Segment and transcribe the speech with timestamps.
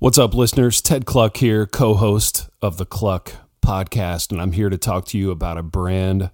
[0.00, 0.80] What's up, listeners?
[0.80, 5.18] Ted Kluck here, co host of the Kluck podcast, and I'm here to talk to
[5.18, 6.30] you about a brand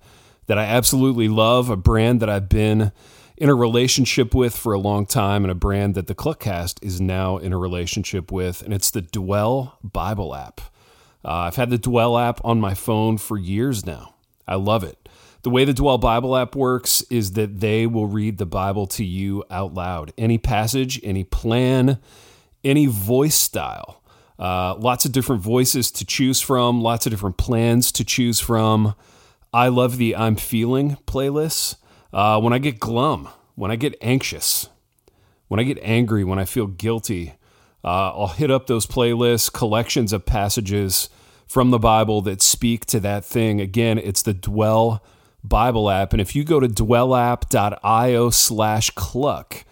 [0.46, 2.92] that I absolutely love, a brand that I've been
[3.36, 7.00] in a relationship with for a long time, and a brand that the Kluckcast is
[7.00, 10.60] now in a relationship with, and it's the Dwell Bible app.
[11.24, 14.14] Uh, I've had the Dwell app on my phone for years now.
[14.46, 15.08] I love it.
[15.42, 19.04] The way the Dwell Bible app works is that they will read the Bible to
[19.04, 20.12] you out loud.
[20.16, 21.98] Any passage, any plan,
[22.66, 24.02] any voice style.
[24.38, 28.94] Uh, lots of different voices to choose from, lots of different plans to choose from.
[29.52, 31.76] I love the I'm Feeling playlists.
[32.12, 34.68] Uh, when I get glum, when I get anxious,
[35.48, 37.34] when I get angry, when I feel guilty,
[37.82, 41.08] uh, I'll hit up those playlists, collections of passages
[41.46, 43.60] from the Bible that speak to that thing.
[43.60, 45.02] Again, it's the Dwell
[45.44, 46.12] Bible app.
[46.12, 49.64] And if you go to dwellapp.io slash kluck,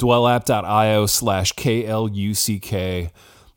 [0.00, 3.10] dwellapp.io slash K-L-U-C-K,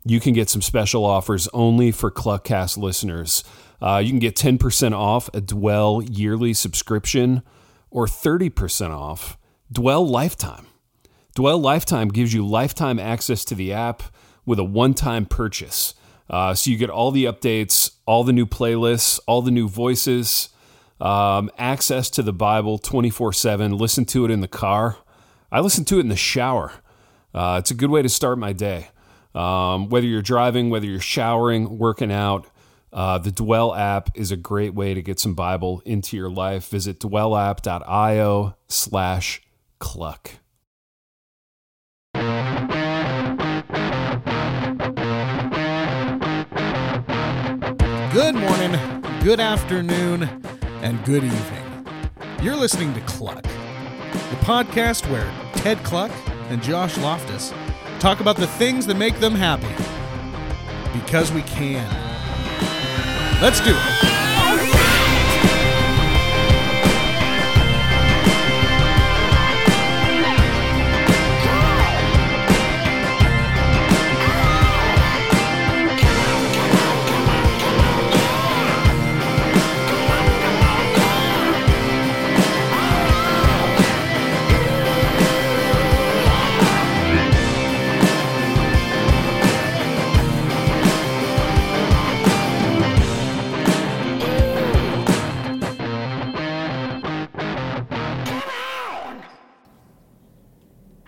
[0.03, 3.43] you can get some special offers only for Kluckcast listeners.
[3.81, 7.41] Uh, you can get 10% off a Dwell yearly subscription
[7.89, 9.37] or 30% off
[9.71, 10.67] Dwell Lifetime.
[11.35, 14.03] Dwell Lifetime gives you lifetime access to the app
[14.45, 15.95] with a one time purchase.
[16.29, 20.49] Uh, so you get all the updates, all the new playlists, all the new voices,
[20.99, 23.71] um, access to the Bible 24 7.
[23.77, 24.97] Listen to it in the car.
[25.53, 26.73] I listen to it in the shower.
[27.31, 28.87] Uh, it's a good way to start my day.
[29.35, 32.47] Um, whether you're driving, whether you're showering, working out,
[32.91, 36.69] uh, the Dwell app is a great way to get some Bible into your life.
[36.69, 39.43] Visit dwellapp.io slash
[39.77, 40.31] kluck.
[48.11, 50.23] Good morning, good afternoon,
[50.81, 51.85] and good evening.
[52.41, 53.45] You're listening to Kluck,
[54.13, 56.11] the podcast where Ted Kluck
[56.49, 57.53] and Josh Loftus
[57.99, 59.67] talk about the things that make them happy.
[60.97, 61.89] Because we can.
[63.41, 64.12] Let's do it.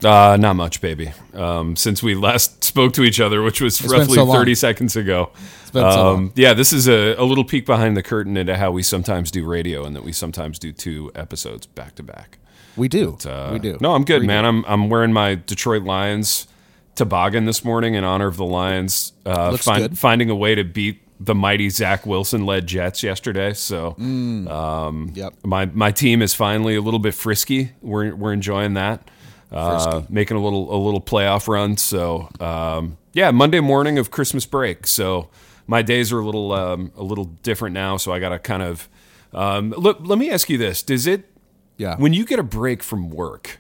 [0.06, 1.12] Uh, not much, baby.
[1.34, 4.96] Um, since we last spoke to each other, which was been roughly so 30 seconds
[4.96, 5.32] ago.
[5.74, 6.08] been so.
[6.14, 9.32] Um, yeah, this is a, a little peek behind the curtain into how we sometimes
[9.32, 12.38] do radio and that we sometimes do two episodes back to back.
[12.78, 13.18] We do.
[13.26, 13.78] Uh, we do.
[13.82, 14.44] No, I'm good, We man.
[14.44, 14.48] do.
[14.50, 16.48] I'm I'm wearing my Detroit Lions
[16.96, 19.98] toboggan this morning in honor of the Lions uh, Looks find- good.
[19.98, 23.54] finding a way to beat the mighty Zach Wilson led Jets yesterday.
[23.54, 25.34] So Yep.
[25.46, 27.72] my my team is finally a little bit frisky.
[27.82, 29.10] We're we're enjoying that.
[29.56, 31.78] Uh, making a little a little playoff run.
[31.78, 34.86] So um, yeah, Monday morning of Christmas break.
[34.86, 35.30] So
[35.66, 37.98] my days are a little um, a little different now.
[37.98, 38.90] So I got to kind of
[39.34, 40.00] um, look.
[40.02, 41.30] Let me ask you this: Does it
[41.78, 41.96] Yeah.
[41.98, 43.60] when you get a break from work?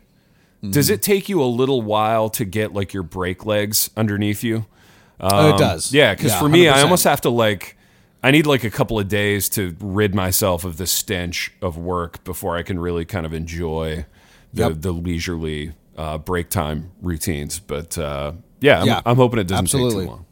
[0.67, 4.65] Does it take you a little while to get like your brake legs underneath you?
[5.19, 5.93] Oh, it does.
[5.93, 6.83] Yeah, because for me, I 100%.
[6.83, 7.77] almost have to like,
[8.23, 12.23] I need like a couple of days to rid myself of the stench of work
[12.23, 14.07] before I can really kind of enjoy
[14.53, 14.73] the Yep.
[14.81, 17.59] the leisurely uh, break time routines.
[17.59, 20.25] But uh, yeah, I'm, Yeah, I'm hoping it doesn't take too long.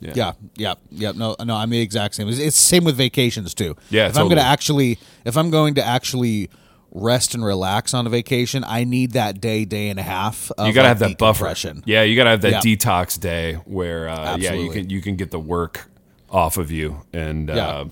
[0.00, 1.12] Yeah, yeah, yeah.
[1.12, 2.28] No, no, I'm the exact same.
[2.28, 3.76] It's, it's same with vacations too.
[3.90, 6.50] Yeah, if I'm going to actually, if I'm going to actually
[6.90, 10.50] rest and relax on a vacation, I need that day, day and a half.
[10.58, 11.54] Of You gotta like, have that buffer.
[11.86, 12.76] Yeah, you gotta have that Yeah.
[12.76, 15.88] detox day where uh, yeah you can you can get the work
[16.28, 17.66] off of you and Yeah.
[17.68, 17.84] uh,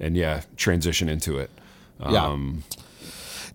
[0.00, 1.50] and yeah transition into it.
[2.00, 2.36] Yeah.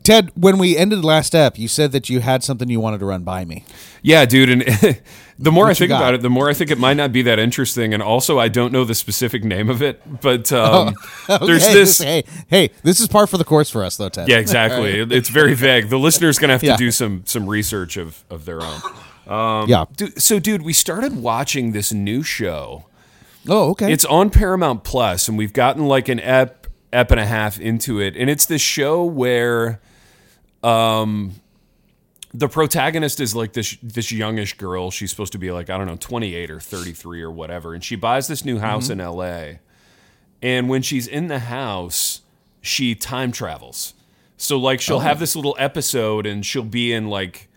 [0.09, 2.79] Um, Ted, when we ended the last step, you said that you had something you
[2.79, 3.63] wanted to run by me.
[4.01, 4.61] Yeah, dude, and
[5.39, 6.01] the more I What you think got?
[6.01, 7.93] about it, the more I think it might not be that interesting.
[7.93, 10.95] And also, I don't know the specific name of it, but um,
[11.27, 11.99] there's Okay, this.
[12.01, 14.27] Hey, hey, this is par for the course for us, though, Ted.
[14.27, 14.99] Yeah, exactly.
[14.99, 15.89] It- It's very vague.
[15.89, 16.77] The listener's gonna have to Yeah.
[16.77, 19.67] do some some research of of their own.
[19.69, 19.85] yeah.
[19.95, 22.85] Dude, so, dude, we started watching this new show.
[23.47, 23.91] Oh, okay.
[23.91, 27.99] It's on Paramount Plus, and we've gotten like an ep ep and a half into
[27.99, 29.81] it, and it's this show where,
[30.63, 31.33] um,
[32.33, 34.89] the protagonist is like this this youngish girl.
[34.91, 37.73] She's supposed to be like I don't know, twenty eight or thirty three or whatever,
[37.73, 39.59] and she buys this new house in L.A.
[40.41, 42.21] And when she's in the house,
[42.61, 43.93] she time travels.
[44.37, 47.49] So like she'll have this little episode, and she'll be in like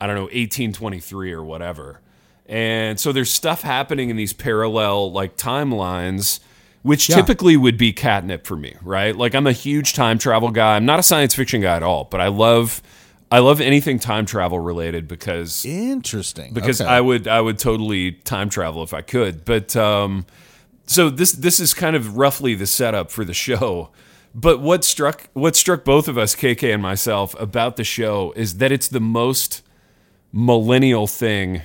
[0.00, 2.00] I don't know, eighteen twenty three or whatever.
[2.46, 6.40] And so there's stuff happening in these parallel like timelines,
[6.84, 7.16] which Yeah.
[7.16, 9.16] typically would be catnip for me, right?
[9.16, 10.76] Like I'm a huge time travel guy.
[10.76, 12.80] I'm not a science fiction guy at all, but I love
[13.32, 16.52] I love anything time travel related because Interesting.
[16.52, 16.88] because Okay.
[16.88, 19.44] I would I would totally time travel if I could.
[19.44, 20.26] But um,
[20.86, 23.90] so this this is kind of roughly the setup for the show.
[24.34, 28.58] But what struck what struck both of us, KK and myself, about the show is
[28.58, 29.62] that it's the most
[30.32, 31.62] millennial thing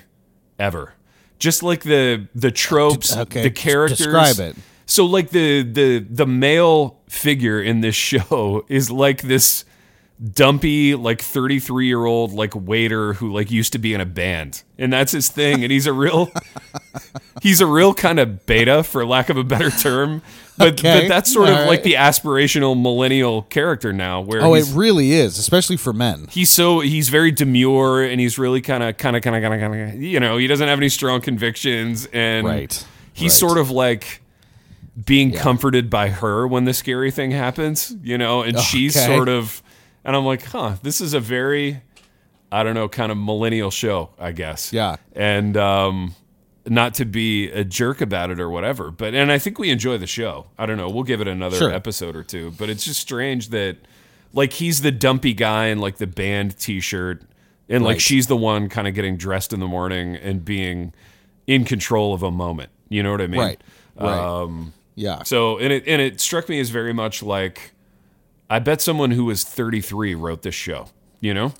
[0.57, 0.93] ever.
[1.39, 3.97] Just like the the tropes, Okay, the characters.
[3.99, 4.55] describe it.
[4.89, 9.63] So like the the the male figure in this show is like this
[10.33, 14.63] dumpy like 33 year old like waiter who like used to be in a band.
[14.77, 15.63] And that's his thing.
[15.63, 16.29] And he's a real
[17.41, 20.21] he's a real kind of beta for lack of a better term.
[20.57, 24.55] But Okay, but that's sort of all like the aspirational millennial character now where Oh,
[24.55, 26.27] it really is, especially for men.
[26.31, 29.53] he's so he's very demure and he's really kind of kind of kind of kind
[29.53, 33.37] of kind of you know he doesn't have any strong convictions and Right, he's right.
[33.39, 34.21] sort of like
[35.05, 39.61] being comforted by her when the scary thing happens you know and she's sort of
[40.03, 41.81] and i'm like huh this is a very
[42.51, 44.95] i don't know kind of millennial show i guess Yeah.
[45.13, 46.15] and um
[46.67, 49.97] not to be a jerk about it or whatever but and i think we enjoy
[49.97, 51.71] the show i don't know we'll give it another Sure.
[51.71, 53.77] episode or two but it's just strange that
[54.33, 57.21] like he's the dumpy guy in like the band t-shirt
[57.69, 58.01] and like Right.
[58.01, 60.93] she's the one kind of getting dressed in the morning and being
[61.47, 63.61] in control of a moment you know what i mean Right.
[63.95, 64.17] Right.
[64.43, 65.23] um Yeah.
[65.23, 67.71] so and it and it struck me as very much like
[68.49, 70.87] i bet someone who was 33 wrote this show
[71.21, 71.53] you know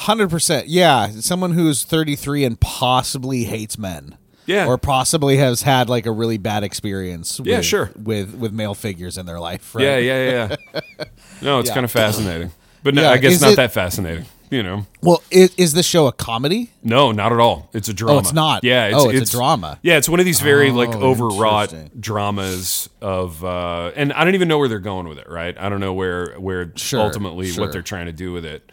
[0.00, 0.68] Hundred percent.
[0.68, 4.18] Yeah, someone who's thirty three and possibly hates men.
[4.44, 4.66] Yeah.
[4.66, 7.38] Or possibly has had like a really bad experience.
[7.40, 7.90] With, Yeah, sure.
[7.96, 9.74] With with male figures in their life.
[9.74, 9.84] Right?
[9.84, 11.04] yeah yeah yeah yeah
[11.40, 11.74] no it's Yeah.
[11.76, 14.86] kind of fascinating but no, Yeah, i guess is not it- that fascinating you know
[15.02, 16.70] Well, is, is this show a comedy?
[16.82, 17.68] No, not at all.
[17.72, 18.16] It's a drama.
[18.16, 18.64] Oh, it's not.
[18.64, 18.90] Yeah.
[18.94, 19.78] Oh, it's a drama.
[19.82, 24.34] Yeah, it's one of these very like Oh, overwrought dramas of, uh, and I don't
[24.34, 25.28] even know where they're going with it.
[25.28, 25.56] Right?
[25.58, 27.64] I don't know where where Sure, ultimately sure.
[27.64, 28.70] what they're trying to do with it.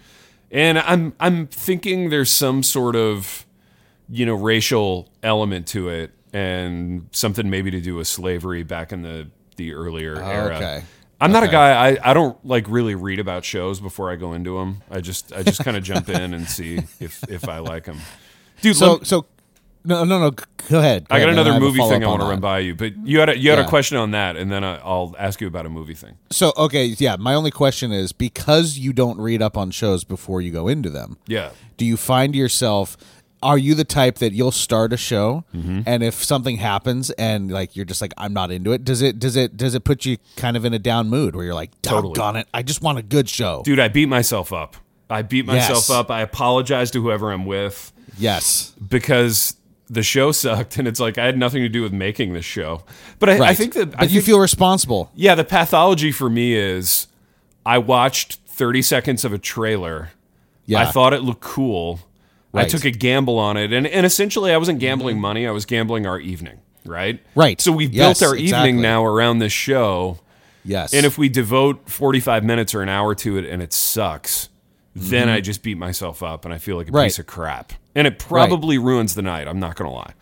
[0.51, 3.45] And I'm I'm thinking there's some sort of
[4.09, 9.01] you know racial element to it, and something maybe to do with slavery back in
[9.01, 10.55] the the earlier era.
[10.55, 10.83] Okay.
[11.23, 11.89] I'm not a guy.
[11.91, 14.81] I, I don't like really read about shows before I go into them.
[14.91, 17.99] I just I just kind of jump in and see if if I like them.
[18.61, 19.25] Dude, So so
[19.85, 20.31] no no no.
[20.69, 21.09] Go ahead.
[21.09, 22.95] Go I got ahead, another a movie thing I want to run by you, but
[23.05, 23.65] you had a, you had Yeah.
[23.65, 26.15] a question on that, and then I, I'll ask you about a movie thing.
[26.31, 27.17] So okay, yeah.
[27.17, 30.89] My only question is because you don't read up on shows before you go into
[30.89, 31.17] them.
[31.27, 31.49] Yeah.
[31.77, 32.95] do you find yourself
[33.43, 35.81] are you the type that you'll start a show Mm-hmm.
[35.85, 39.19] and if something happens and like you're just like I'm not into it does it
[39.19, 41.69] does it does it put you kind of in a down mood where you're like
[41.81, 42.13] Totally.
[42.13, 44.77] doggone it I just want a good show Dude, I beat myself up.
[45.09, 45.89] I beat myself Yes.
[45.89, 46.09] up.
[46.09, 49.55] I apologize to whoever I'm with yes because
[49.89, 52.83] the show sucked, and it's like I had nothing to do with making this show.
[53.19, 56.29] But I, I think that but I you think- feel responsible Yeah, the pathology for
[56.29, 57.07] me is
[57.65, 60.11] I watched 30 seconds of a trailer.
[60.65, 61.99] yeah I thought it looked cool.
[62.53, 63.73] I took a gamble on it.
[63.73, 67.19] And, and essentially, I wasn't gambling money, I was gambling our evening, right?
[67.35, 67.59] Right.
[67.59, 68.69] So we've Yes, built our exactly.
[68.69, 70.19] evening now around this show.
[70.63, 74.49] yes And if we devote 45 minutes or an hour to it and it sucks,
[74.95, 75.35] then Mm-hmm.
[75.37, 77.05] I just beat myself up and I feel like a Right.
[77.05, 77.73] piece of crap.
[77.95, 79.47] And it probably ruins the night.
[79.47, 80.13] I'm not going to lie.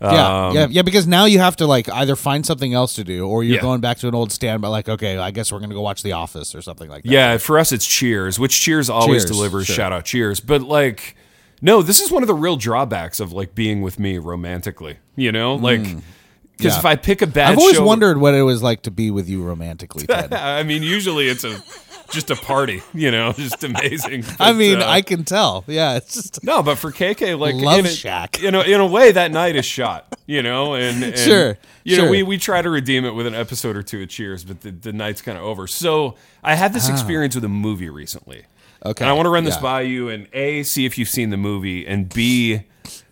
[0.00, 3.04] yeah, Um, yeah, yeah, because now you have to like either find something else to
[3.04, 3.60] do, or you're Yeah.
[3.62, 4.62] going back to an old stand.
[4.62, 7.10] But like, okay, I guess we're gonna go watch The Office or something like that.
[7.10, 9.66] Yeah, for us it's Cheers, which Cheers always Cheers, delivers.
[9.66, 9.76] sure.
[9.76, 11.16] Shout out Cheers, but like,
[11.60, 14.98] no, this is one of the real drawbacks of like being with me romantically.
[15.16, 16.74] You know, like because.
[16.74, 16.78] Yeah.
[16.78, 19.10] if I pick a bad, I've always show- wondered what it was like to be
[19.10, 20.32] with you romantically, Ted.
[20.32, 21.62] I mean, usually it's a
[22.10, 22.82] just a party.
[22.92, 24.24] You know, just amazing.
[24.38, 25.64] I But, mean, uh, I can tell.
[25.66, 28.40] Yeah, it's just no, but for KK, like Love in a, Shack.
[28.42, 30.06] You know, in a way, that night is shot.
[30.26, 32.10] You know, and, and Sure, You know, sure.
[32.10, 34.70] we we try to redeem it with an episode or two of Cheers, but the,
[34.70, 35.66] the night's kind of over.
[35.66, 36.14] So
[36.44, 38.44] I had this experience with a movie recently.
[38.84, 39.60] Okay, And I want to run this yeah.
[39.62, 42.62] by you and A, see if you've seen the movie, and B,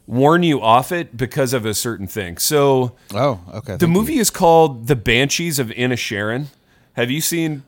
[0.07, 2.39] warn you off it because of a certain thing.
[2.39, 3.77] So oh, okay.
[3.77, 6.47] the movie is called The Banshees of Inisherin.
[6.95, 7.65] Have you seen?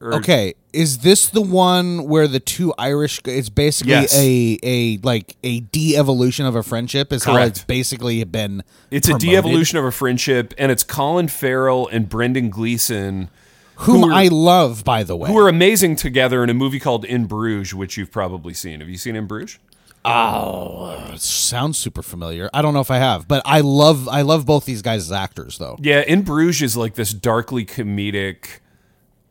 [0.00, 3.20] or- Okay, is this the one where the two Irish?
[3.26, 4.14] It's basically Yes.
[4.18, 7.12] a a like a de-evolution of a friendship.
[7.12, 7.56] Is how Correct.
[7.58, 8.64] it's basically been.
[8.90, 9.28] It's promoted.
[9.28, 13.30] a de-evolution of a friendship, and it's Colin Farrell and Brendan Gleeson,
[13.76, 15.28] whom who are- I love, by the way.
[15.30, 18.80] who are amazing together in a movie called In Bruges, which you've probably seen.
[18.80, 19.58] Have you seen In Bruges?
[20.06, 22.50] Oh, sounds super familiar.
[22.52, 25.12] I don't know if I have, but I love I love both these guys as
[25.12, 25.78] actors, though.
[25.80, 28.60] Yeah, In Bruges is like this darkly comedic.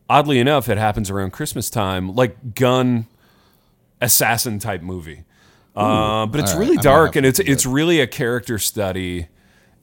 [0.10, 3.06] Oddly enough, it happens around Christmas time, like gun
[4.02, 5.24] assassin type movie.
[5.76, 9.28] Uh, but it's All really dark and it's it's really a character study.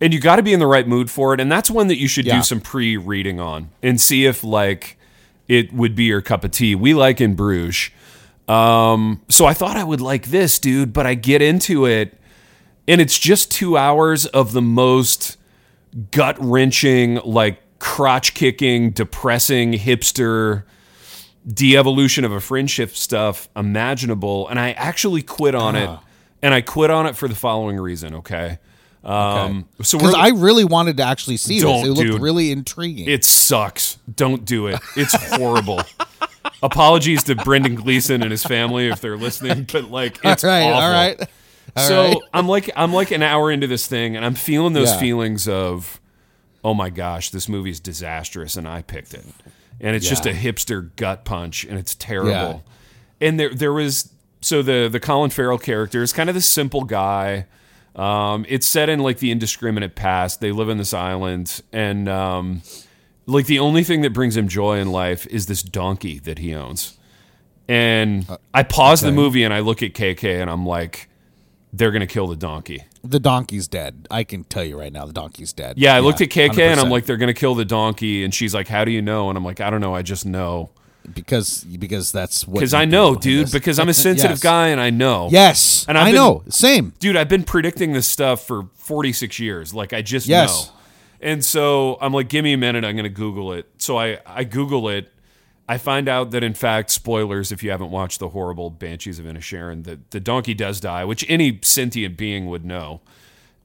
[0.01, 1.41] And you got to be in the right mood for it.
[1.41, 2.37] And that's one that you should Yeah.
[2.39, 4.97] do some pre reading on and see if like
[5.49, 6.75] it would be your cup of tea.
[6.75, 7.91] We like in Bruges.
[8.49, 12.19] Um, so I thought I would like this, dude, but I get into it
[12.89, 15.37] and it's just two hours of the most
[16.11, 20.65] gut wrenching, like crotch kicking, depressing, hipster
[21.47, 24.49] de evolution of a friendship stuff imaginable.
[24.49, 25.89] And I actually quit on it.
[25.89, 26.03] Ah.
[26.43, 28.59] And I quit on it for the following reason, okay?
[29.03, 31.65] Um, so Because I really wanted to actually see this.
[31.85, 32.21] It looked dude.
[32.21, 33.09] really intriguing.
[33.09, 33.99] it sucks.
[34.15, 34.79] Don't do it.
[34.97, 35.81] It's horrible.
[36.63, 40.65] Apologies to Brendan Gleeson and his family if they're listening, but like it's all right,
[40.65, 40.83] awful.
[40.83, 41.21] all right.
[41.77, 42.17] All so right.
[42.35, 44.99] I'm like I'm like an hour into this thing, and I'm feeling those Yeah.
[45.01, 45.99] feelings of,
[46.63, 49.25] oh my gosh, this movie's disastrous, and I picked it,
[49.81, 52.31] and it's just a hipster gut punch, and it's terrible.
[53.21, 53.27] Yeah.
[53.29, 56.85] And there there was so the the Colin Farrell character is kind of this simple
[56.85, 57.47] guy.
[57.97, 60.41] Um, it's set in like the indiscriminate past.
[60.41, 62.63] They live in this island, and um,
[63.27, 66.55] like the only thing that brings him joy in life is this donkey that he
[66.55, 66.97] owns.
[67.69, 71.09] And I pause the movie and I look at KK and I'm like,
[71.73, 72.83] they're gonna kill the donkey.
[73.05, 74.09] the donkey's dead.
[74.11, 75.79] I can tell you right now, the donkey's dead.
[75.79, 78.25] Yeah, I looked at KK and I'm like, they're gonna kill the donkey.
[78.25, 79.29] And she's like, how do you know?
[79.29, 79.95] And I'm like, I don't know.
[79.95, 80.71] I just know
[81.13, 83.47] because because that's what because I know, dude.
[83.47, 83.53] this.
[83.53, 84.41] Because I'm a sensitive Yes.
[84.43, 85.29] guy and I know.
[85.31, 86.43] Yes, And I've I been- know.
[86.49, 86.93] Same.
[86.99, 89.73] dude, I've been predicting this stuff for 46 years.
[89.75, 90.67] Like I just Yes.
[90.67, 90.73] know.
[91.23, 92.85] And so I'm like, give me a minute.
[92.85, 93.69] I'm going to Google it.
[93.79, 95.13] So I, I Google it.
[95.69, 99.27] I find out that in fact, spoilers, if you haven't watched the horrible Banshees of
[99.27, 103.03] Inisherin, that the donkey does die, which any sentient being would know.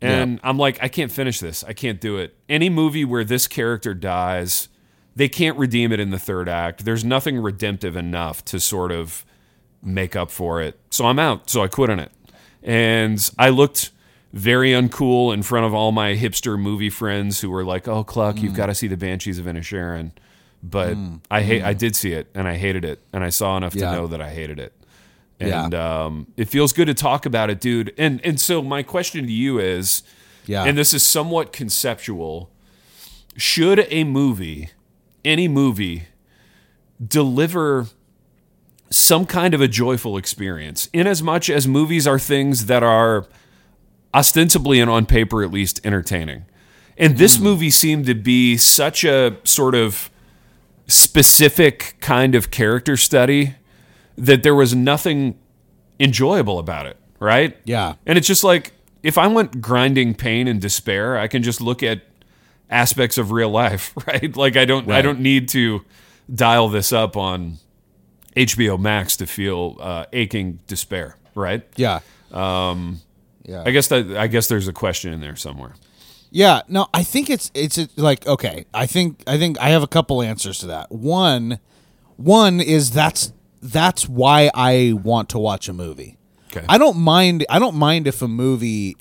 [0.02, 1.64] And I'm like, I can't finish this.
[1.64, 2.36] I can't do it.
[2.50, 4.68] Any movie where this character dies,
[5.16, 6.86] they can't redeem it in the third act.
[6.86, 9.26] There's nothing redemptive enough to sort of
[9.82, 10.78] make up for it.
[10.90, 11.50] So I'm out.
[11.50, 12.12] So I quit on it.
[12.64, 13.92] And I looked
[14.34, 18.42] very uncool in front of all my hipster movie friends who were like, "Oh, Kluck,
[18.42, 18.58] you've hmm.
[18.58, 20.12] got to see the Banshees of Inisherin."
[20.62, 21.16] But hmm.
[21.32, 21.62] I hate.
[21.62, 21.68] Hmm.
[21.68, 23.92] I did see it, and I hated it, and I saw enough Yeah.
[23.92, 24.74] to know that I hated it.
[25.40, 25.66] Yeah.
[25.66, 27.94] And um, it feels good to talk about it, dude.
[27.98, 30.04] And and so my question to you is,
[30.46, 30.64] Yeah.
[30.66, 32.50] and this is somewhat conceptual:
[33.38, 34.72] Should a movie,
[35.26, 36.04] any movie,
[37.06, 37.88] deliver
[38.90, 43.26] some kind of a joyful experience, in as much as movies are things that are
[44.14, 46.46] ostensibly and on paper at least entertaining.
[46.98, 47.44] And this hmm.
[47.44, 50.10] movie seemed to be such a sort of
[50.88, 53.56] specific kind of character study
[54.18, 55.38] that there was nothing
[56.00, 57.58] enjoyable about it, right?
[57.66, 57.96] Yeah.
[58.06, 61.84] And it's just like if I want grinding pain and despair, I can just look
[61.84, 62.02] at
[62.70, 64.36] aspects of real life, right?
[64.36, 65.84] Like I don't I don't need to
[66.34, 67.58] dial this up on
[68.36, 71.64] HBO Max to feel uh, aching despair, right?
[71.76, 72.00] Yeah.
[72.32, 73.02] Um,
[73.44, 73.64] yeah.
[73.66, 75.74] I guess that I guess there's a question in there somewhere.
[76.32, 78.66] Yeah, no, I think it's it's like okay.
[78.74, 80.92] I think I think I have a couple answers to that.
[80.92, 81.60] One,
[82.18, 83.32] one is that's
[83.62, 86.18] that's why I want to watch a movie.
[86.52, 86.66] Okay.
[86.68, 87.46] I don't mind.
[87.50, 88.98] I don't mind if a movie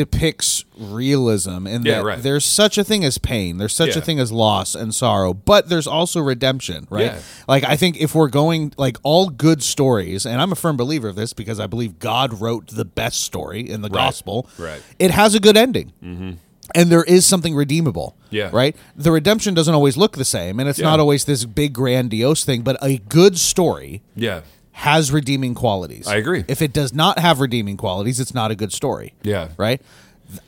[0.00, 2.22] depicts realism and Yeah, that right.
[2.22, 3.58] there's such a thing as pain.
[3.58, 7.12] There's such a thing as loss and sorrow, but there's also redemption, right?
[7.12, 7.18] Yeah.
[7.46, 11.08] Like I think if we're going like all good stories, and I'm a firm believer
[11.08, 14.48] of this because I believe God wrote the best story in the gospel.
[14.58, 14.80] Right.
[14.98, 15.92] It has a good ending.
[16.02, 16.30] Mm-hmm.
[16.74, 18.16] And there is something redeemable.
[18.30, 18.48] Yeah.
[18.52, 18.74] Right?
[18.96, 20.86] The redemption doesn't always look the same, and it's Yeah.
[20.86, 24.40] not always this big grandiose thing, but a good story Yeah.
[24.80, 26.06] Has redeeming qualities.
[26.08, 26.42] I agree.
[26.48, 29.12] If it does not have redeeming qualities, it's not a good story.
[29.22, 29.48] Yeah.
[29.58, 29.82] Right?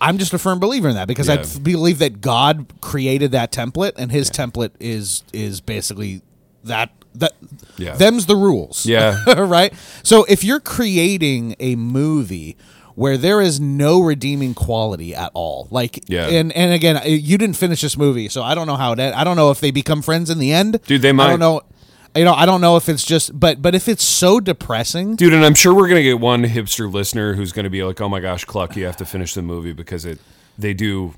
[0.01, 1.41] I'm just a firm believer in that because I Yeah.
[1.41, 6.23] f- believe that God created that template and his template is is basically
[6.65, 7.33] that that
[7.77, 7.95] Yeah.
[7.97, 8.87] them's the rules.
[8.87, 9.23] Yeah.
[9.39, 9.75] right?
[10.03, 12.57] So if you're creating a movie
[12.95, 15.67] where there is no redeeming quality at all.
[15.71, 16.29] Like Yeah.
[16.29, 19.15] and and again, you didn't finish this movie, so I don't know how it end.
[19.15, 20.79] I don't know if they become friends in the end.
[20.87, 21.27] Dude, they might.
[21.27, 21.63] I don't know.
[22.15, 25.33] You know, I don't know if it's just but but if it's so depressing, Dude,
[25.33, 28.21] and I'm sure we're gonna get one hipster listener who's gonna be like, "Oh my
[28.21, 30.19] gosh, Kluck, you have to finish the movie because it
[30.59, 31.15] they do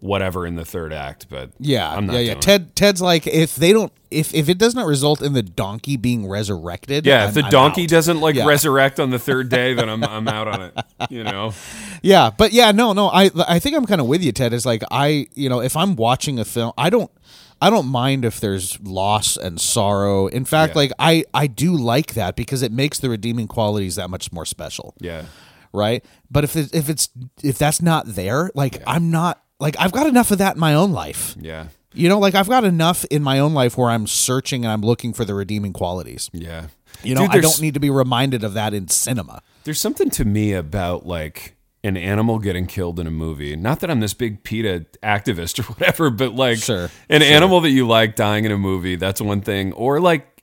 [0.00, 2.26] whatever in the third act." But Yeah, I'm not yeah, yeah.
[2.26, 2.42] doing it.
[2.42, 5.96] Ted, Ted's like if they don't, if if it does not result in the donkey
[5.96, 7.88] being resurrected, Yeah, I'm- if the I'm donkey out.
[7.88, 8.44] doesn't like Yeah.
[8.44, 10.74] resurrect on the third day, then I'm I'm out on it.
[11.08, 11.54] You know?
[12.02, 13.08] yeah, but yeah, no, no.
[13.08, 14.52] I I think I'm kind of with you, Ted.
[14.52, 17.10] Is like I, you know, if I'm watching a film, I don't.
[17.60, 20.26] I don't mind if there's loss and sorrow.
[20.28, 20.78] In fact, Yeah.
[20.78, 24.44] like I, I do like that because it makes the redeeming qualities that much more
[24.46, 24.94] special.
[25.00, 25.24] Yeah.
[25.72, 26.04] right?
[26.30, 27.08] But if it, if it's
[27.42, 30.72] if that's not there, like I'm not like I've got enough of that in my
[30.74, 31.34] own life.
[31.38, 31.68] Yeah.
[31.94, 34.82] You know, like I've got enough in my own life where I'm searching and I'm
[34.82, 36.30] looking for the redeeming qualities.
[36.32, 36.66] Yeah.
[37.02, 39.42] You know, Dude, I don't need to be reminded of that in cinema.
[39.64, 41.56] There's something to me about like
[41.88, 43.56] an animal getting killed in a movie.
[43.56, 47.70] Not that I'm this big PETA activist or whatever, but like Sure, an animal that
[47.70, 49.72] you like dying in a movie, that's one thing.
[49.72, 50.42] Or like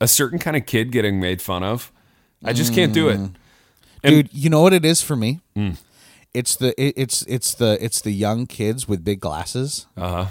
[0.00, 1.90] a certain kind of kid getting made fun of.
[2.44, 3.18] I just can't do it.
[3.18, 3.34] Mm.
[4.02, 5.40] Dude, you know what it is for me?
[6.34, 9.86] It's the it, it's it's the it's the young kids with big glasses.
[9.96, 10.26] Uh-huh.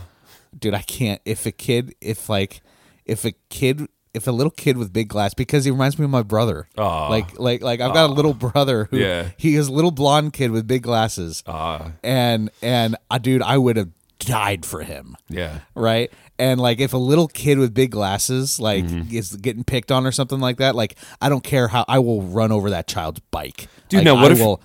[0.57, 1.21] Dude, I can't.
[1.23, 2.61] If a kid, if like,
[3.05, 6.11] if a kid, if a little kid with big glass, because he reminds me of
[6.11, 6.67] my brother.
[6.77, 7.07] Aw.
[7.07, 9.29] Like like like I've got a little brother who Yeah.
[9.37, 11.43] he is a little blonde kid with big glasses.
[11.47, 11.91] Ah.
[12.03, 13.89] and and uh, dude, I would have
[14.19, 15.15] died for him.
[15.29, 15.59] Yeah.
[15.75, 16.11] right?
[16.37, 19.15] And like if a little kid with big glasses like Mm-hmm.
[19.15, 22.21] is getting picked on or something like that, like I don't care how I will
[22.23, 23.67] run over that child's bike.
[23.89, 24.61] Dude, Like, now what I if will-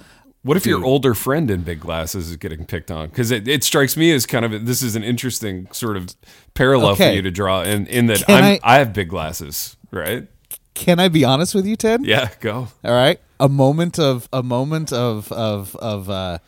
[0.47, 3.09] what if your older friend in big glasses is getting picked on?
[3.09, 6.15] Because it, it strikes me as kind of this is an interesting sort of
[6.55, 10.27] parallel for you to draw in in that I'm, I- I have big glasses, right?
[10.75, 12.05] can I be honest with you, Ted?
[12.05, 12.69] Yeah, go.
[12.85, 13.19] All right.
[13.41, 16.39] A moment of a moment of of of uh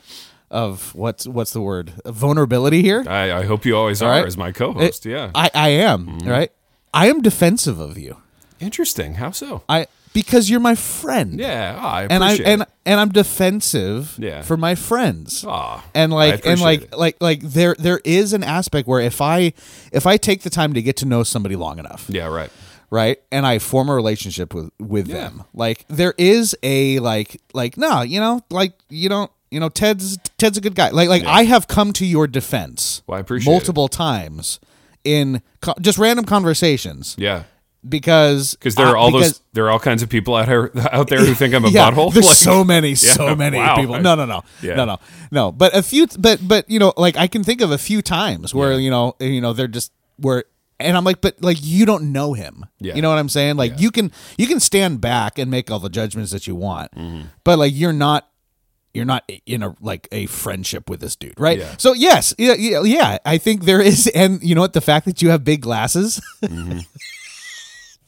[0.50, 1.92] of what's what's the word?
[2.06, 3.04] Vulnerability here.
[3.06, 4.26] I, I hope you always are right.
[4.26, 5.06] as my co-host.
[5.06, 6.28] It- yeah, I I am, Mm-hmm.
[6.28, 6.52] right?
[6.94, 8.16] I am defensive of you.
[8.60, 9.14] interesting.
[9.14, 9.62] How so?
[9.68, 11.38] I because you're my friend.
[11.38, 14.42] Yeah, ah, I And I appreciate and and I'm defensive Yeah.
[14.42, 15.44] for my friends.
[15.46, 16.96] Ah, and like and like it.
[16.98, 19.52] like like there there is an aspect where if I
[19.92, 22.50] if I take the time to get to know somebody long enough, yeah, right.
[22.90, 25.14] right, and I form a relationship with with Yeah.
[25.14, 29.68] them, like there is a like like no, you know, like you don't you know
[29.68, 30.90] Ted's Ted's a good guy.
[30.90, 33.54] Like like I have come to your defense Well, I appreciate it.
[33.54, 34.60] multiple times
[35.04, 37.44] in co- just random conversations Yeah,
[37.88, 40.70] because because there are all because- those there are all kinds of people out here
[40.92, 42.12] out there who think I'm a yeah, butthole.
[42.12, 43.76] There's Like- so many, so many wow.
[43.76, 44.00] people.
[44.00, 44.74] No, no, no, Yeah.
[44.74, 44.98] no, no,
[45.30, 45.52] no.
[45.52, 48.54] But a few, but but you know, like I can think of a few times
[48.54, 50.44] where you know, eh, you know, they're just where,
[50.80, 52.66] and I'm like, but like you don't know him.
[52.78, 52.94] Yeah.
[52.94, 53.56] You know what I'm saying?
[53.56, 56.92] Like you can you can stand back and make all the judgments that you want,
[56.92, 57.28] mm-hmm.
[57.44, 58.28] but like you're not.
[58.94, 61.58] You're not in a like a friendship with this dude, right?
[61.58, 61.74] Yeah.
[61.78, 63.18] So yes, yeah, yeah, yeah.
[63.24, 64.72] I think there is, and you know what?
[64.72, 66.78] The fact that you have big glasses mm-hmm.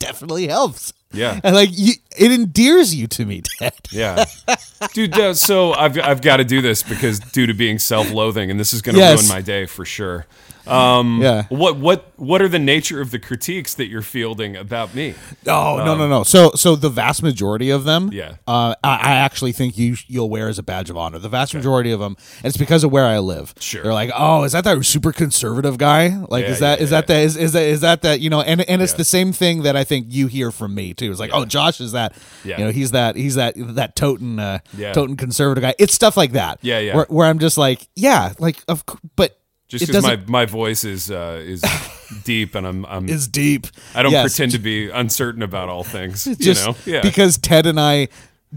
[0.01, 0.93] Definitely helps.
[1.13, 1.41] Yeah.
[1.43, 3.73] and like you, it endears you to me, Ted.
[3.93, 4.25] Yeah,
[4.95, 5.19] dude.
[5.19, 8.73] Uh, so I've I've got to do this because due to being self-loathing, and this
[8.73, 9.23] is going to Yes.
[9.23, 10.27] ruin my day for sure.
[10.71, 11.45] Um, Yeah.
[11.49, 15.15] What what what are the nature of the critiques that you're fielding about me?
[15.47, 16.23] Oh no no no!
[16.23, 18.35] So so the vast majority of them, Um, Yeah.
[18.47, 21.19] uh, I, I actually think you you'll wear as a badge of honor.
[21.19, 23.55] The vast majority of them, and it's because of where I live.
[23.59, 23.83] Sure.
[23.83, 26.17] they're like, oh, is that that super conservative guy?
[26.29, 27.17] Like, Yeah, is that yeah, is that yeah.
[27.17, 28.41] that is, is that is that that you know?
[28.43, 31.11] And and it's the same thing that I think you hear from me too.
[31.11, 32.59] It's like, oh, Josh is that, Yeah.
[32.59, 35.75] you know, he's that he's that that toten uh, conservative guy.
[35.79, 36.59] It's stuff like that.
[36.63, 36.95] Yeah, yeah.
[36.97, 38.85] Where, where I'm just like, yeah, like of,
[39.17, 39.40] but
[39.71, 41.63] Just because my, my voice is uh, is
[42.25, 43.67] deep and I'm I'm is deep.
[43.95, 44.35] I don't Yes.
[44.35, 46.27] pretend to be uncertain about all things.
[46.27, 47.01] You just know, yeah.
[47.03, 48.09] because Ted and I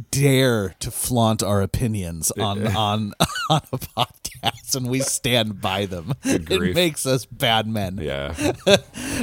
[0.09, 3.13] dare to flaunt our opinions on on
[3.49, 6.13] on a podcast and we stand by them.
[6.23, 7.99] It makes us bad men.
[8.01, 8.33] yeah,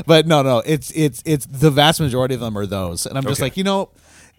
[0.07, 3.25] But no, no, it's it's it's the vast majority of them are those, and I'm
[3.25, 3.47] just Okay.
[3.47, 3.91] like, you know,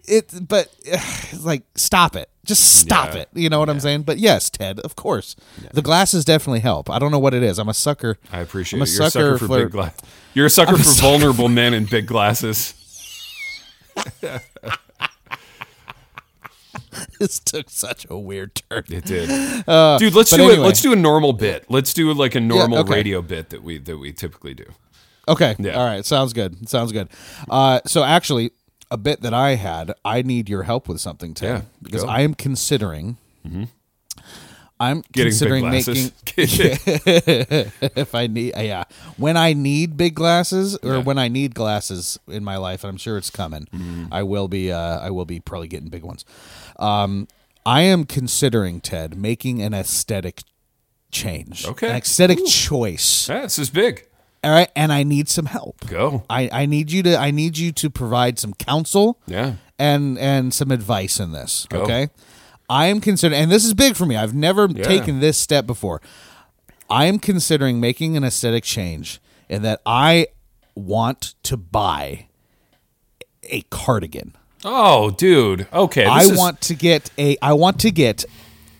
[0.08, 0.32] it.
[0.48, 2.30] But it's like, stop it.
[2.44, 3.20] Just stop Yeah.
[3.20, 3.28] it.
[3.34, 4.02] You know what I'm saying?
[4.02, 5.36] But yes, Ted, of course,
[5.72, 6.90] the glasses definitely help.
[6.90, 7.58] I don't know what it is.
[7.58, 8.18] I'm a sucker.
[8.32, 8.90] I appreciate I'm a it.
[8.94, 10.00] You're a sucker sucker for, big glasses.
[10.34, 12.74] You're a sucker I'm a for sucker vulnerable men in big glasses.
[17.18, 18.84] this took such a weird turn.
[18.88, 20.14] It did, dude.
[20.14, 20.52] Let's Uh, do it.
[20.54, 20.56] anyway.
[20.66, 21.66] Let's do a normal bit.
[21.68, 22.92] Let's do like a normal okay.
[22.92, 24.64] radio bit that we that we typically do.
[25.28, 25.54] Okay.
[25.58, 25.72] Yeah.
[25.78, 26.04] All right.
[26.04, 26.68] Sounds good.
[26.68, 27.08] Sounds good.
[27.48, 28.50] Uh, so actually,
[28.92, 32.08] a bit that I had, I need your help with something, Tim, Yeah, because go.
[32.08, 32.16] Mm-hmm.
[32.18, 33.16] I am considering.
[34.80, 37.72] I'm Getting considering big making glasses.
[37.96, 38.84] if I need uh, yeah
[39.16, 41.02] when I need big glasses or Yeah.
[41.02, 43.66] when I need glasses in my life, and I'm sure it's coming.
[43.72, 44.06] Mm-hmm.
[44.12, 46.24] I will be uh, I will be probably getting big ones.
[46.80, 47.28] Um,
[47.64, 50.42] I am considering Ted making an aesthetic
[51.12, 51.88] change, Okay.
[51.88, 53.28] an aesthetic choice.
[53.28, 54.06] Yeah, this is big.
[54.44, 55.86] All right, and I need some help.
[55.86, 56.24] Go.
[56.28, 59.54] I, I need you to I need you to provide some counsel Yeah.
[59.78, 61.66] and and some advice in this.
[61.70, 61.82] Go.
[61.82, 62.08] Okay.
[62.68, 64.16] I am considering and this is big for me.
[64.16, 66.00] I've never taken this step before.
[66.90, 70.26] I am considering making an aesthetic change in that I
[70.74, 72.26] want to buy
[73.44, 74.34] a cardigan.
[74.64, 75.66] Oh, dude.
[75.72, 76.04] Okay.
[76.04, 78.24] I is- want to get a I want to get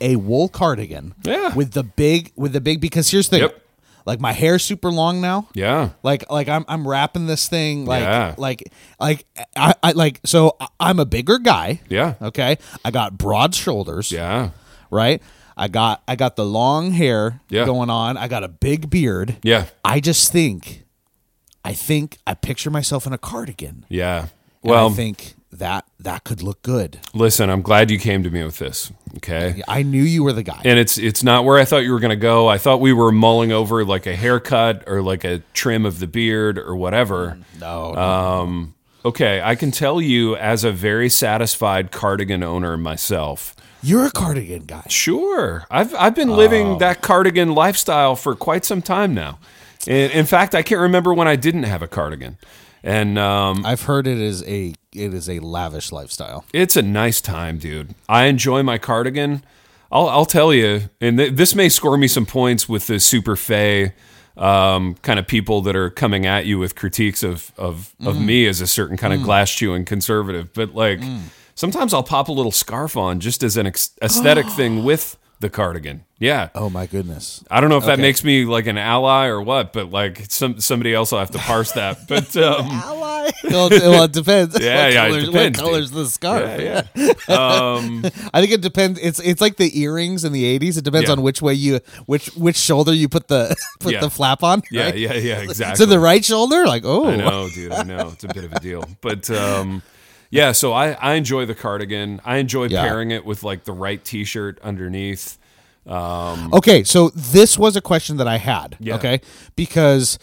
[0.00, 1.54] a wool cardigan Yeah.
[1.54, 3.42] with the big with the big because here's the thing.
[3.48, 3.61] Yep.
[4.06, 5.48] Like my hair's super long now.
[5.54, 5.90] Yeah.
[6.02, 8.34] Like like I'm I'm wrapping this thing like Yeah.
[8.38, 9.24] like like
[9.56, 11.80] I, I like so I'm a bigger guy.
[11.88, 12.14] Yeah.
[12.20, 12.58] Okay.
[12.84, 14.10] I got broad shoulders.
[14.12, 14.50] Yeah.
[14.90, 15.22] Right.
[15.56, 17.64] I got I got the long hair Yeah.
[17.64, 18.16] going on.
[18.16, 19.36] I got a big beard.
[19.42, 19.66] Yeah.
[19.84, 20.84] I just think
[21.64, 23.84] I think I picture myself in a cardigan.
[23.88, 24.20] Yeah.
[24.62, 26.98] And Well, I think that that could look good.
[27.14, 28.90] Listen, I'm glad you came to me with this.
[29.18, 29.62] Okay.
[29.68, 30.60] I knew you were the guy.
[30.64, 32.48] And it's it's not where I thought you were going to go.
[32.48, 36.06] I thought we were mulling over like a haircut or like a trim of the
[36.06, 37.38] beard or whatever.
[37.60, 43.54] no, Um, okay, I can tell you as a very satisfied cardigan owner myself.
[43.82, 44.84] you're a cardigan guy.
[44.88, 49.38] Sure, I've I've been living that cardigan lifestyle for quite some time now.
[49.86, 52.38] In, in fact, I can't remember when I didn't have a cardigan,
[52.82, 56.44] and um, I've heard it is a it is a lavish lifestyle.
[56.52, 57.94] it's a nice time, dude.
[58.08, 59.42] I enjoy my cardigan.
[59.90, 63.36] I'll I'll tell you, and th- this may score me some points with the super
[63.36, 63.92] fey
[64.36, 68.46] um, kind of people that are coming at you with critiques of of, of me
[68.46, 70.52] as a certain kind of glass chewing conservative.
[70.54, 71.00] But like
[71.54, 75.50] sometimes I'll pop a little scarf on just as an ex- aesthetic thing with the
[75.50, 76.04] cardigan.
[76.18, 76.48] Yeah.
[76.54, 77.44] Oh my goodness.
[77.50, 80.60] I don't know if that makes me like an ally or what, but like some
[80.60, 81.98] somebody else will have to parse that.
[82.08, 83.30] But um, Ally.
[83.50, 84.58] well, it, well, it depends.
[84.60, 86.60] Yeah, what yeah, colors, depends, What colors the scarf?
[86.60, 87.12] yeah, yeah.
[87.28, 89.00] Um, I think it depends.
[89.00, 90.78] It's it's like the earrings in the '80s.
[90.78, 91.12] It depends Yeah.
[91.16, 94.00] on which way you which which shoulder you put the put Yeah.
[94.00, 94.62] the flap on.
[94.70, 94.96] yeah, right?
[94.96, 95.76] yeah, yeah, exactly.
[95.76, 97.72] So the right shoulder, like oh, I know, dude.
[97.72, 99.82] I know it's a bit of a deal, but um,
[100.32, 100.50] yeah.
[100.50, 102.20] So I I enjoy the cardigan.
[102.24, 102.82] I enjoy Yeah.
[102.82, 105.38] pairing it with like the right T-shirt underneath.
[105.86, 108.76] Um, okay, so this was a question that I had.
[108.80, 108.96] Yeah.
[108.96, 109.20] Okay,
[109.56, 110.18] because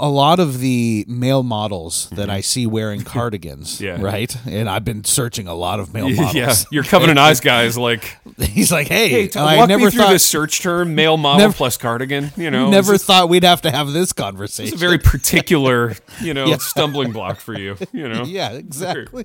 [0.00, 3.84] a lot of the male models that I see wearing cardigans, Mm-hmm.
[3.84, 4.02] Yeah.
[4.02, 6.34] right, and I've been searching a lot of male models.
[6.34, 9.86] Yeah, your Covenant Eyes guy is like, He's like, hey, hey, t- I walk never
[9.86, 12.32] me through thought this search term, male model Never- plus cardigan.
[12.36, 14.72] You know, never it's thought we'd have to have this conversation.
[14.72, 17.76] It's a very particular, you know, stumbling block for you.
[17.92, 19.24] You know, yeah, exactly.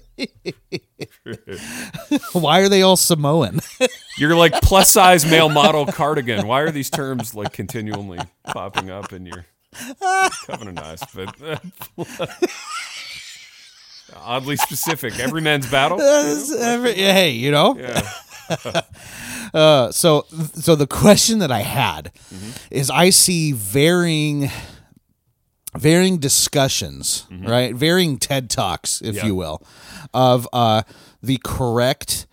[2.34, 3.60] Why are they all Samoan?
[4.18, 6.48] You're like plus size male model cardigan.
[6.48, 9.46] Why are these terms like continually popping up in your
[10.46, 11.02] covenant eyes?
[11.14, 11.36] But
[14.16, 15.20] oddly specific.
[15.20, 16.02] Every man's battle.
[16.60, 17.78] Every- hey, you know.
[17.78, 18.82] Yeah.
[19.54, 22.12] Uh, so, so the question that I had
[22.70, 24.50] is, I see varying,
[25.78, 27.74] varying discussions, right?
[27.76, 29.26] Varying TED talks, if Yeah.
[29.28, 29.62] you will,
[30.14, 30.84] of uh,
[31.24, 32.28] the correct,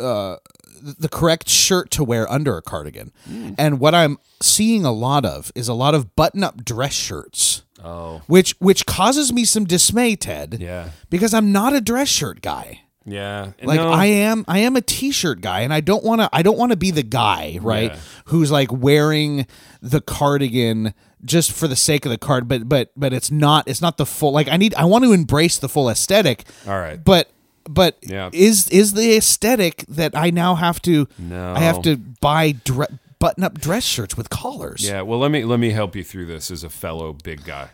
[0.00, 0.36] uh,
[0.80, 3.12] the correct shirt to wear under a cardigan,
[3.58, 7.62] and what I'm seeing a lot of is a lot of button-up dress shirts.
[7.82, 8.22] Oh.
[8.26, 10.58] Which which causes me some dismay, Ted.
[10.60, 10.90] Yeah.
[11.10, 12.80] Because I'm not a dress shirt guy.
[13.04, 13.52] Yeah.
[13.62, 13.90] Like No.
[13.90, 16.72] I am I am a t-shirt guy and I don't want to I don't want
[16.72, 17.92] to be the guy, right?
[17.92, 17.98] Yeah.
[18.26, 19.46] Who's like wearing
[19.80, 20.92] the cardigan
[21.24, 24.06] just for the sake of the card but but but it's not it's not the
[24.06, 26.44] full like I need I want to embrace the full aesthetic.
[26.66, 27.02] All right.
[27.02, 27.30] But
[27.68, 28.30] but Yeah.
[28.32, 31.54] is is the aesthetic that I now have to No.
[31.54, 32.86] I have to buy dre-
[33.20, 34.84] button-up dress shirts with collars.
[34.88, 35.02] Yeah.
[35.02, 37.68] Well, let me let me help you through this as a fellow big guy.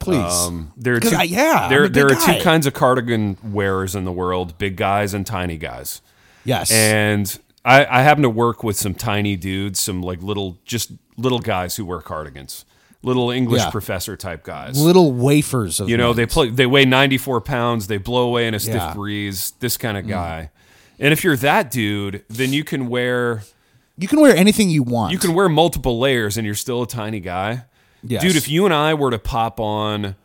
[0.00, 0.18] Please.
[0.32, 2.38] Um, there are two, I- yeah, there there are guy.
[2.38, 6.00] two kinds of cardigan wearers in the world: big guys and tiny guys.
[6.44, 6.70] yes.
[6.70, 11.38] And I, I happen to work with some tiny dudes, some like little, just little
[11.38, 12.66] guys who wear cardigans,
[13.04, 13.70] little English Yeah.
[13.70, 14.80] professor type guys.
[14.80, 18.54] little wafers of you know, they play, they weigh 94 pounds, they blow away in
[18.54, 18.90] a stiff Yeah.
[18.90, 18.94] Mm.
[18.94, 20.50] breeze, this kind of guy.
[20.98, 23.42] And if you're that dude, then you can wear
[23.96, 25.12] you can wear anything you want.
[25.12, 27.64] you can wear multiple layers and you're still a tiny guy.
[28.02, 28.22] Yes.
[28.22, 30.16] Dude, if you and I were to pop on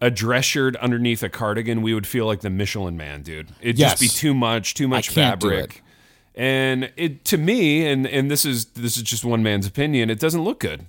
[0.00, 3.48] a dress shirt underneath a cardigan, we would feel like the Michelin man, dude.
[3.60, 3.92] It'd Yes.
[3.92, 5.82] just be too much, too much can't do fabric.
[6.34, 10.18] And it to me, and and this is this is just one man's opinion, it
[10.18, 10.86] doesn't look good.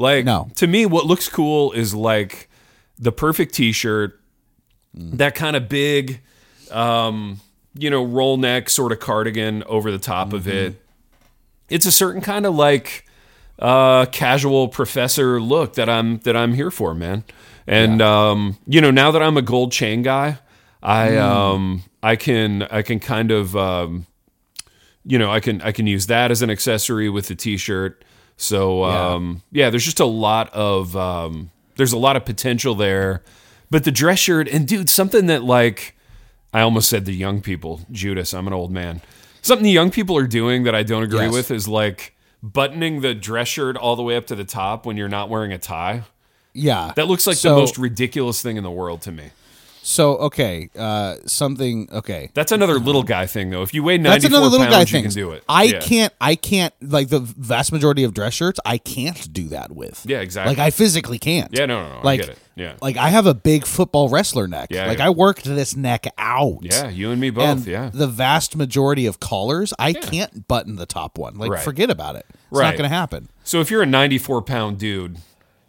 [0.00, 0.48] Like No.
[0.56, 2.48] to me, what looks cool is like
[2.98, 4.16] the perfect t-shirt,
[4.96, 5.18] Mm.
[5.18, 6.20] that kind of big
[6.72, 7.40] um,
[7.74, 10.50] you know, roll neck sort of cardigan over the top of Mm-hmm.
[10.74, 10.82] it.
[11.68, 13.06] It's a certain kind of like
[13.60, 17.22] uh, casual professor look that I'm that I'm here for, man.
[17.66, 20.38] And um, you know, now that I'm a gold chain guy,
[20.82, 21.20] I Mm.
[21.22, 24.06] um, I can I can kind of um,
[25.04, 28.02] you know I can I can use that as an accessory with the t-shirt.
[28.40, 29.68] So um, yeah.
[29.68, 33.22] there's just a lot of um, there's a lot of potential there.
[33.70, 35.94] But the dress shirt and dude, something that like
[36.54, 38.32] I almost said the young people, Judas.
[38.32, 39.02] I'm an old man.
[39.42, 41.32] Something the young people are doing that I don't agree Yes.
[41.34, 44.96] with is like buttoning the dress shirt all the way up to the top when
[44.96, 46.04] you're not wearing a tie.
[46.54, 46.92] yeah.
[46.96, 49.30] That looks like So- the most ridiculous thing in the world to me.
[49.82, 52.30] So okay, uh, something okay.
[52.34, 53.62] That's another little guy thing though.
[53.62, 55.02] If you weigh That's 94 another little pounds, guy you thing.
[55.04, 55.42] can do it.
[55.48, 55.80] I Yeah.
[55.80, 56.12] can't.
[56.20, 56.74] I can't.
[56.82, 60.04] Like the vast majority of dress shirts, I can't do that with.
[60.06, 60.54] Yeah, exactly.
[60.54, 61.50] Like I physically can't.
[61.52, 62.00] Yeah, no, no, no.
[62.04, 62.38] Like I get it.
[62.56, 62.74] Yeah.
[62.82, 64.68] Like I have a big football wrestler neck.
[64.70, 65.06] Yeah, like yeah.
[65.06, 66.58] I worked this neck out.
[66.60, 67.44] yeah, you and me both.
[67.44, 67.90] And yeah.
[67.92, 71.36] the vast majority of collars, I can't button the top one.
[71.38, 71.62] Like, Right.
[71.62, 72.26] forget about it.
[72.28, 72.66] It's Right.
[72.66, 73.28] not going to happen.
[73.44, 75.16] So if you're a 94 pound dude,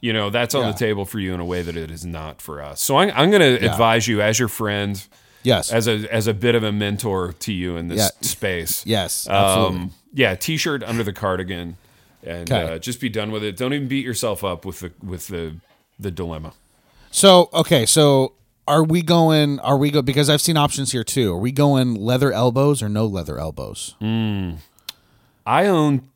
[0.01, 0.71] You know, that's on Yeah.
[0.71, 2.81] the table for you in a way that it is not for us.
[2.81, 5.01] So I'm, I'm going to advise you as your friend,
[5.43, 5.71] Yes.
[5.71, 8.09] as a as a bit of a mentor to you in this Yeah.
[8.27, 8.83] space.
[8.85, 9.27] yes.
[9.29, 9.77] Absolutely.
[9.77, 11.77] Um, yeah, t-shirt under the cardigan,
[12.23, 13.55] and uh, just be done with it.
[13.57, 15.55] Don't even beat yourself up with the with the
[15.99, 16.53] the dilemma.
[17.11, 17.85] so okay.
[17.85, 18.33] So
[18.67, 19.59] are we going?
[19.61, 20.01] Are we go?
[20.01, 21.33] Because I've seen options here too.
[21.33, 23.95] Are we going leather elbows or no leather elbows?
[25.45, 26.09] I own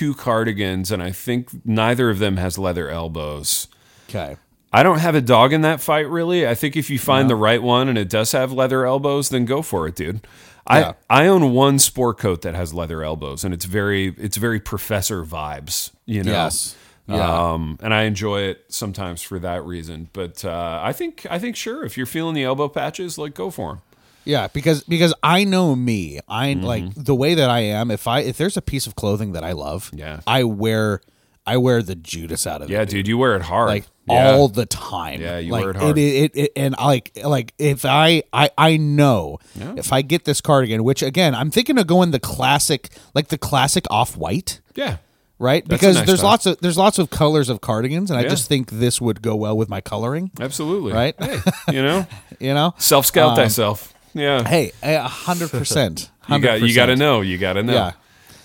[0.00, 3.68] two cardigans, and I think neither of them has leather elbows.
[4.08, 4.38] Okay.
[4.72, 6.48] I don't have a dog in that fight, really.
[6.48, 9.44] I think if you find the right one and it does have leather elbows, then
[9.44, 10.26] go for it, dude.
[10.70, 10.94] Yeah.
[11.10, 14.58] I, I own one sport coat that has leather elbows, and it's very it's very
[14.58, 16.32] professor vibes, you know.
[16.32, 16.76] Yes.
[17.06, 17.52] Yeah.
[17.52, 20.08] Um, and I enjoy it sometimes for that reason.
[20.14, 23.50] But uh, I think I think sure, if you're feeling the elbow patches, like go
[23.50, 23.82] for them.
[24.24, 26.20] Yeah, because because I know me.
[26.28, 26.64] I Mm-hmm.
[26.64, 27.90] like the way that I am.
[27.90, 30.20] If I if there's a piece of clothing that I love, Yeah.
[30.26, 31.00] I wear
[31.46, 32.80] I wear the Judas out of Yeah, it.
[32.80, 33.68] Yeah, dude, you wear it hard.
[33.68, 34.32] Like Yeah.
[34.32, 35.20] all the time.
[35.20, 35.98] Yeah, you like, wear it hard.
[35.98, 39.38] It, it, and like like if I I I know
[39.76, 43.38] if I get this cardigan, which again I'm thinking of going the classic like the
[43.38, 44.60] classic off white.
[44.74, 44.98] yeah.
[45.42, 46.26] Right, That's because nice there's time.
[46.26, 49.34] lots of there's lots of colors of cardigans, and I just think this would go
[49.34, 50.30] well with my coloring.
[50.38, 50.92] Absolutely.
[50.92, 51.14] Right?
[51.18, 51.38] Hey,
[51.72, 52.06] you know,
[52.38, 53.94] You know, self scout thyself.
[54.14, 54.46] Yeah.
[54.46, 56.10] hey, a hundred percent.
[56.28, 57.20] you got you got to know.
[57.20, 57.72] You got to know.
[57.72, 57.92] Yeah.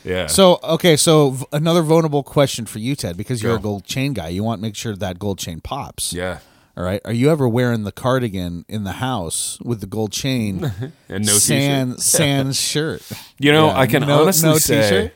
[0.03, 0.27] Yeah.
[0.27, 3.59] So okay, so v- another vulnerable question for you, Ted, because you're Go.
[3.59, 4.27] a gold chain guy.
[4.29, 6.13] You want to make sure that gold chain pops.
[6.13, 6.39] yeah.
[6.77, 6.99] All right.
[7.05, 10.57] Are you ever wearing the cardigan in the house with the gold chain
[11.09, 12.01] And no sans t-shirt.
[12.01, 13.01] sans shirt?
[13.39, 15.11] You know, Yeah, I can no- honestly no say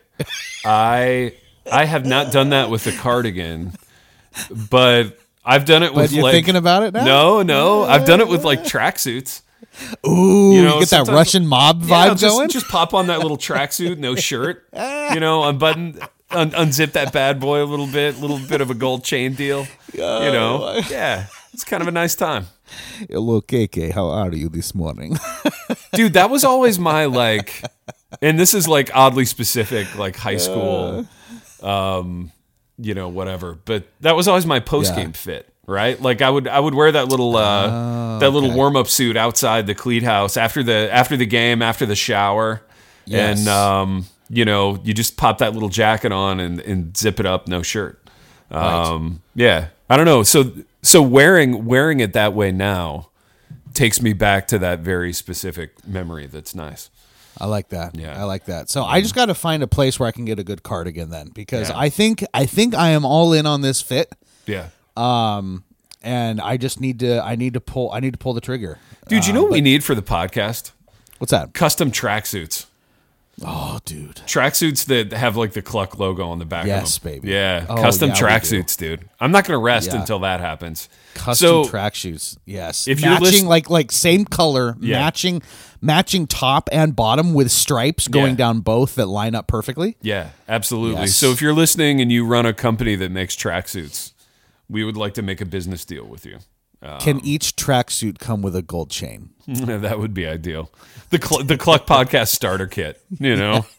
[0.66, 1.34] I
[1.72, 3.74] I have not done that with the cardigan,
[4.70, 7.04] but I've done it But with you're like thinking about it now?
[7.06, 9.42] No, no, I've done it with like tracksuits.
[10.08, 12.50] Ooh, You you, get that Russian mob vibe Yeah, just, going.
[12.50, 14.68] just pop on that little tracksuit, no shirt.
[14.74, 16.00] You know, unbutton,
[16.32, 19.68] un- unzip that bad boy a little bit, little bit of a gold chain deal.
[19.94, 22.48] You know, yeah, it's kind of a nice time.
[23.10, 23.92] Hello, KK.
[23.94, 25.18] How are you this morning?
[25.94, 27.64] dude that was always my like
[28.22, 31.06] and this is like oddly specific like high school
[31.64, 32.32] um
[32.78, 35.14] you know whatever but that was always my post game Yeah.
[35.18, 39.16] fit right like i would i would wear that little uh that little warm-up suit
[39.16, 42.62] outside the cleat house after the after the game after the shower
[43.06, 43.40] Yes.
[43.40, 47.26] and um you know you just pop that little jacket on and and zip it
[47.26, 48.02] up no shirt
[48.52, 50.52] um yeah i don't know so
[50.82, 53.10] so wearing wearing it that way now
[53.74, 56.90] takes me back to that very specific memory that's nice.
[57.42, 57.96] I like that.
[57.96, 58.20] Yeah.
[58.20, 58.70] I like that.
[58.70, 61.10] So I just got to find a place where I can get a good cardigan
[61.10, 61.78] then, because Yeah.
[61.80, 64.12] I think I think I am all in on this fit.
[64.46, 64.70] Yeah.
[65.00, 65.64] Um,
[66.02, 68.78] and I just need to I need to pull I need to pull the trigger.
[69.08, 70.72] Dude, you know what we need for the podcast?
[71.18, 71.54] What's that?
[71.54, 72.66] Custom tracksuits.
[73.44, 74.18] Oh, dude.
[74.28, 77.14] Tracksuits that have like the Kluck logo on the back Yes, of them.
[77.14, 77.30] baby.
[77.30, 77.66] Yeah.
[77.70, 79.08] Oh, Custom yeah, tracksuits, dude.
[79.20, 80.02] I'm not going to rest Yeah.
[80.02, 80.90] until that happens.
[81.14, 82.38] Custom so, track shoes.
[82.46, 82.86] Yes.
[82.88, 85.00] If you're matching like like same color, Yeah.
[85.00, 85.42] matching
[85.82, 89.96] matching top and bottom with stripes going down both that line up perfectly.
[90.02, 91.02] Yeah, absolutely.
[91.02, 91.16] Yes.
[91.16, 94.12] So if you're listening and you run a company that makes tracksuits,
[94.70, 96.40] we would like to make a business deal with you.
[97.00, 99.32] Can each tracksuit come with a gold chain?
[99.48, 100.72] that would be ideal.
[101.10, 103.66] The Cl- the Kluck podcast starter kit, you know.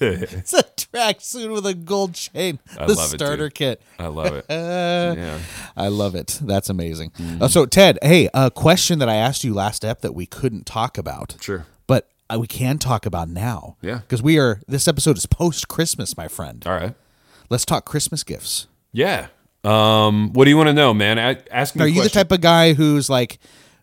[0.00, 2.58] It's a tracksuit with a gold chain.
[2.78, 3.54] I the love it, starter dude.
[3.54, 3.82] kit.
[3.98, 4.44] I love it.
[4.50, 5.38] yeah.
[5.76, 6.40] I love it.
[6.42, 7.10] That's amazing.
[7.10, 7.42] Mm-hmm.
[7.42, 10.66] Uh, so Ted, hey, a question that I asked you last ep that we couldn't
[10.66, 11.36] talk about.
[11.40, 11.66] Sure.
[11.86, 13.76] But uh, we can talk about now.
[13.80, 13.98] Yeah.
[13.98, 16.62] Because we are this episode is post Christmas, my friend.
[16.66, 16.94] All right.
[17.48, 18.66] Let's talk Christmas gifts.
[18.94, 19.26] Yeah.
[19.64, 21.18] Um, what do you want to know, man?
[21.18, 21.82] A- ask me.
[21.84, 23.38] Are you the type of guy who's like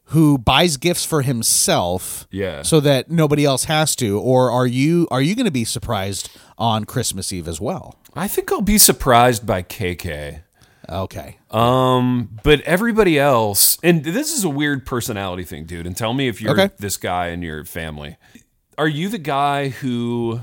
[0.05, 2.63] who buys gifts for himself Yeah.
[2.63, 6.29] so that nobody else has to or are you are you going to be surprised
[6.57, 7.95] on Christmas Eve as well?
[8.15, 10.41] I think I'll be surprised by KK.
[10.89, 11.37] Okay.
[11.49, 15.87] Um, but everybody else, and this is a weird personality thing, dude.
[15.87, 16.73] And tell me if you're Okay.
[16.79, 18.17] this guy in your family.
[18.77, 20.41] Are you the guy who,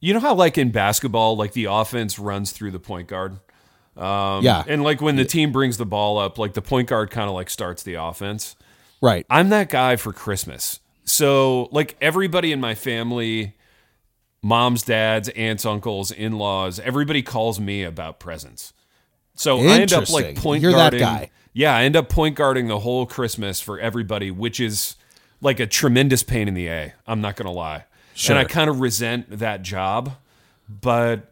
[0.00, 3.40] you know how like in basketball, like the offense runs through the point guard,
[3.96, 4.64] Um, yeah.
[4.66, 7.34] and like when the team brings the ball up, like the point guard kind of
[7.34, 8.56] like starts the offense.
[9.00, 9.26] right.
[9.28, 10.80] I'm that guy for Christmas.
[11.04, 13.54] So, like everybody in my family,
[14.42, 18.72] moms, dads, aunts, uncles, in laws, everybody calls me about presents.
[19.34, 21.00] So I end up like point You're that guarding.
[21.00, 21.30] guy.
[21.52, 24.96] Yeah, I end up point guarding the whole Christmas for everybody, which is
[25.40, 26.94] like a tremendous pain in the A.
[27.06, 27.84] I'm not gonna lie.
[28.14, 28.36] Sure.
[28.36, 30.12] And I kind of resent that job,
[30.68, 31.31] but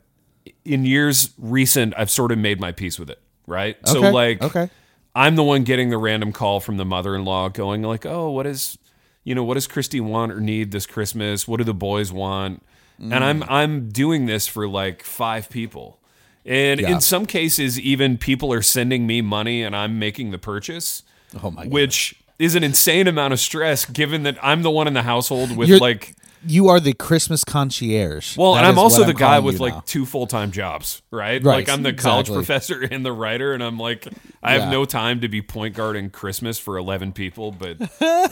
[0.64, 3.20] in years recent, I've sort of made my peace with it.
[3.46, 3.76] Right.
[3.86, 4.70] So like okay.
[5.14, 8.78] I'm the one getting the random call from the mother-in-law going like, "Oh, what is
[9.24, 11.48] you know, what does Christy want or need this Christmas?
[11.48, 12.62] What do the boys want?"
[13.00, 13.46] And I'm mm.
[13.48, 15.98] I'm doing this for like 5 people.
[16.44, 16.90] And Yeah.
[16.92, 21.02] in some cases, even people are sending me money and I'm making the purchase,
[21.42, 21.72] Oh my god.
[21.72, 25.56] which is an insane amount of stress given that I'm the one in the household
[25.56, 26.14] with You're- like
[26.46, 28.36] You are the Christmas concierge.
[28.36, 29.82] Well, That and I'm also the guy with like now.
[29.86, 31.42] two full time jobs, right?
[31.42, 32.36] Right, Like I'm the college exactly.
[32.36, 34.08] professor and the writer, and I'm like,
[34.42, 34.70] I have Yeah.
[34.70, 37.80] no time to be point guarding Christmas for 11 people, but.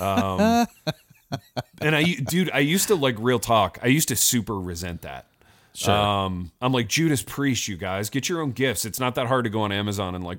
[0.00, 0.66] Um,
[1.82, 3.78] and I, dude, I used to like real talk.
[3.82, 5.26] I used to super resent that.
[5.74, 5.94] Sure.
[5.94, 8.84] Um, I'm like Judas Priest, you guys get your own gifts.
[8.84, 10.38] It's not that hard to go on Amazon and like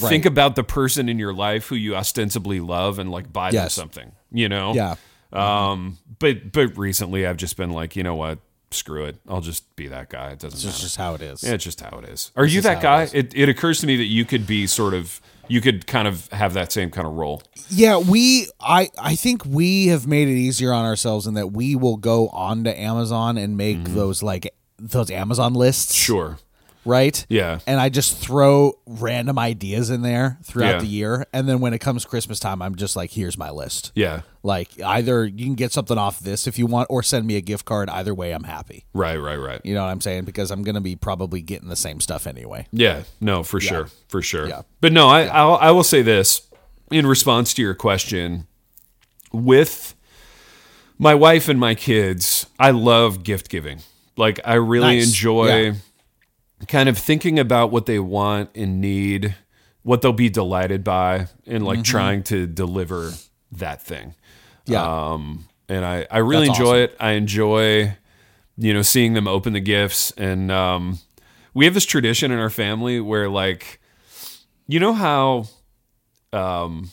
[0.00, 0.08] Right.
[0.08, 3.68] think about the person in your life who you ostensibly love and like buy them
[3.68, 4.12] something.
[4.32, 4.72] You know?
[4.72, 4.94] yeah.
[5.32, 8.38] Um, but but recently I've just been like, you know what?
[8.70, 9.16] Screw it.
[9.28, 10.30] I'll just be that guy.
[10.30, 10.74] It doesn't It's matter.
[10.74, 11.42] It's just how it is.
[11.42, 12.32] Yeah, it's just how it is.
[12.36, 13.18] Are you that how it guy?
[13.18, 16.28] It, it occurs to me that you could be sort of you could kind of
[16.28, 17.42] have that same kind of role.
[17.68, 21.76] Yeah, we I I think we have made it easier on ourselves in that we
[21.76, 25.92] will go onto Amazon and make those like those Amazon lists.
[25.92, 26.12] Mm-hmm.
[26.12, 26.38] Sure.
[26.84, 27.24] Right?
[27.28, 27.60] Yeah.
[27.66, 30.78] And I just throw random ideas in there throughout Yeah.
[30.80, 31.26] the year.
[31.32, 33.92] And then when it comes Christmas time, I'm just like, here's my list.
[33.94, 34.22] Yeah.
[34.42, 37.40] Like either you can get something off this if you want, or send me a
[37.40, 37.88] gift card.
[37.88, 38.84] Either way, I'm happy.
[38.94, 39.60] Right, right, right.
[39.62, 40.24] You know what I'm saying?
[40.24, 42.66] Because I'm gonna be probably getting the same stuff anyway.
[42.72, 44.48] Yeah, no, for sure, for sure.
[44.48, 44.62] Yeah.
[44.80, 46.42] But no, I I'll, I will say this
[46.90, 48.48] in response to your question.
[49.32, 49.94] With
[50.98, 53.78] my wife and my kids, I love gift giving.
[54.16, 55.06] Like I really Nice.
[55.06, 55.74] enjoy Yeah.
[56.68, 59.34] Kind of thinking about what they want and need,
[59.82, 63.12] what they'll be delighted by, and like trying to deliver
[63.52, 64.14] that thing.
[64.66, 64.72] Mm-hmm.
[64.72, 65.12] Yeah.
[65.12, 66.94] Um, and I, I really That's enjoy awesome.
[66.94, 66.96] it.
[67.00, 67.96] I enjoy,
[68.56, 70.10] you know, seeing them open the gifts.
[70.12, 70.98] And um,
[71.54, 73.80] we have this tradition in our family where, like,
[74.68, 75.46] you know how
[76.32, 76.90] um,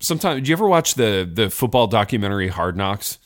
[0.00, 3.18] sometimes, do you ever watch the the football documentary Hard Knocks?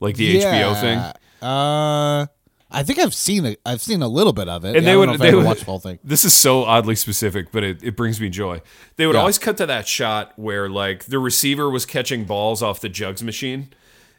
[0.00, 0.98] Like the HBO thing?
[1.40, 2.26] Uh,
[2.72, 3.60] I think I've seen it.
[3.66, 4.76] I've seen a little bit of it.
[4.76, 5.98] And Yeah, they would- they would- watched the whole thing.
[6.04, 8.62] This is so oddly specific, but it, it brings me joy.
[8.96, 9.20] They would Yeah.
[9.20, 13.22] always cut to that shot where like the receiver was catching balls off the jugs
[13.22, 13.68] machine.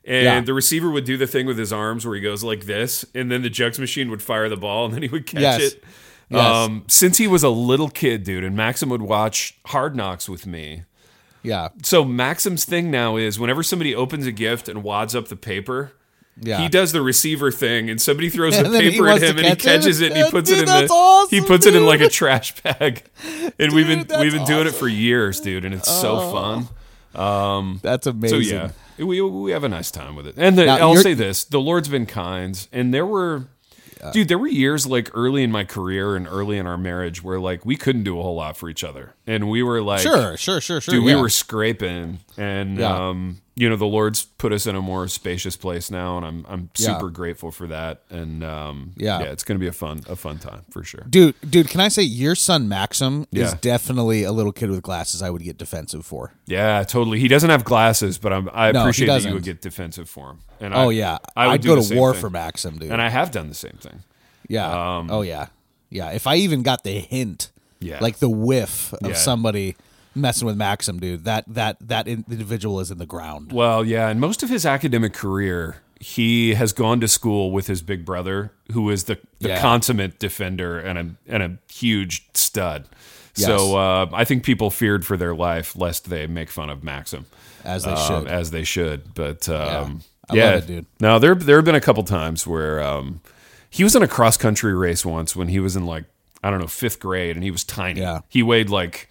[0.06, 0.42] And Yeah.
[0.42, 3.32] the receiver would do the thing with his arms where he goes like this, and
[3.32, 5.62] then the jugs machine would fire the ball, and then he would catch Yes.
[5.62, 5.84] it.
[6.30, 6.46] Yes.
[6.46, 10.46] Um, since he was a little kid, dude, and Maxim would watch Hard Knocks with
[10.46, 10.84] me.
[11.46, 15.36] Yeah, So Maxim's thing now is whenever somebody opens a gift and wads up the
[15.36, 15.92] paper,
[16.40, 16.60] yeah.
[16.62, 19.56] he does the receiver thing, and somebody throws And the paper at him, and he
[19.56, 19.62] catch it?
[19.62, 22.02] catches it, and he puts dude, it in the awesome, he puts it in like
[22.02, 23.04] a trash bag,
[23.60, 26.68] and we've been we've been doing it for years, dude, and it's so fun.
[27.82, 28.44] That's amazing.
[28.44, 28.72] So yeah,
[29.06, 30.36] we we have a nice time with it.
[30.38, 33.48] And the, Now, I'll say this: the Lord's been kind, and there were.
[34.12, 37.40] Dude, there were years like early in my career and early in our marriage where
[37.40, 40.36] like we couldn't do a whole lot for each other, and we were like, Sure,
[40.36, 40.94] sure, sure, sure.
[40.96, 41.16] dude, yeah.
[41.16, 43.08] we were scraping, and Yeah.
[43.08, 46.46] um, you know, the Lord's put us in a more spacious place now, and I'm
[46.50, 46.94] I'm Yeah.
[46.98, 48.02] super grateful for that.
[48.10, 49.20] And um, Yeah.
[49.20, 51.06] yeah, it's gonna be a fun a fun time for sure.
[51.10, 55.22] Dude, dude, can I say your son Maxim is definitely a little kid with glasses
[55.22, 56.34] I would get defensive for.
[56.48, 57.20] Yeah, totally.
[57.20, 60.32] He doesn't have glasses, but I'm, I No, appreciate that you would get defensive for
[60.32, 60.40] him.
[60.60, 61.18] And Oh I, yeah.
[61.36, 62.22] I would I'd go to war thing.
[62.22, 62.92] for Maxim, dude.
[62.92, 64.04] and I have done the same thing.
[64.48, 65.04] yeah.
[65.10, 65.48] oh yeah.
[65.90, 66.10] Yeah.
[66.10, 68.00] If I even got the hint, Yeah.
[68.02, 69.16] like the whiff of Yeah.
[69.16, 69.76] somebody
[70.16, 73.52] messing with Maxim, dude, that that that individual is in the ground.
[73.52, 77.82] Well, yeah, and most of his academic career, he has gone to school with his
[77.82, 79.62] big brother, who is the, the Yeah.
[79.62, 82.88] consummate defender and a and a huge stud.
[83.36, 83.48] Yes.
[83.48, 87.26] So uh, I think people feared for their life lest they make fun of Maxim,
[87.64, 88.28] As they uh, should.
[88.28, 89.16] as they should.
[89.16, 90.86] But um, I yeah, love it, dude.
[91.00, 93.22] Now there there have been a couple times where um,
[93.70, 96.06] he was in a cross country race once when he was in like
[96.44, 98.02] I don't know fifth grade, and he was tiny.
[98.02, 98.20] Yeah.
[98.30, 99.10] he weighed like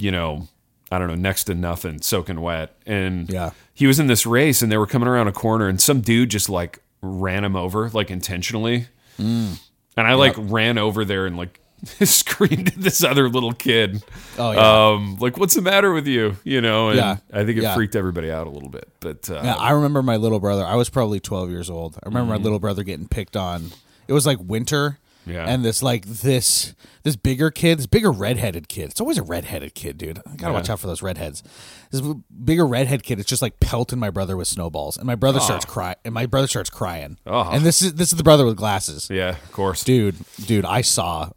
[0.00, 0.48] you know
[0.92, 3.50] I don't know next to nothing, soaking wet, and Yeah.
[3.74, 6.30] he was in this race, and they were coming around a corner, and some dude
[6.30, 8.86] just like ran him over like intentionally,
[9.18, 9.58] Mm.
[9.96, 11.60] and I like ran over there and like.
[12.04, 14.02] screamed at this other little kid.
[14.36, 14.88] Oh, yeah.
[14.90, 16.36] Um, like, what's the matter with you?
[16.44, 17.16] You know, and Yeah.
[17.32, 17.74] I think it Yeah.
[17.74, 18.86] freaked everybody out a little bit.
[19.00, 20.62] But uh, Yeah, I remember my little brother.
[20.62, 21.96] I was probably 12 years old.
[21.96, 23.70] I remember my little brother getting picked on.
[24.08, 24.98] It was like winter.
[25.26, 25.44] Yeah.
[25.46, 28.90] And this like this this bigger kid, this bigger redheaded kid.
[28.90, 30.20] It's always a redheaded kid, dude.
[30.26, 31.42] I gotta watch out for those redheads.
[31.90, 32.02] This
[32.44, 35.64] bigger redhead kid is just like pelting my brother with snowballs, and my brother starts
[35.64, 35.96] crying.
[36.04, 37.18] And my brother starts crying.
[37.26, 37.50] Oh.
[37.50, 39.84] And this is this is the brother with glasses, yeah, of course.
[39.84, 40.16] dude.
[40.44, 41.30] Dude, I saw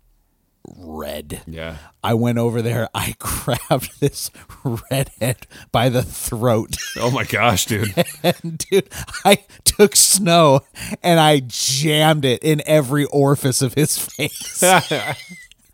[0.66, 1.42] red.
[1.46, 1.78] Yeah.
[2.04, 2.90] I went over there.
[2.94, 4.32] I grabbed this
[4.64, 6.76] redhead by the throat.
[6.98, 7.94] Oh my gosh, dude.
[8.24, 8.90] And dude,
[9.26, 10.62] I took snow
[11.02, 14.64] and I jammed it in every orifice of his face.